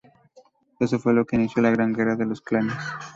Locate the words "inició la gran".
1.35-1.93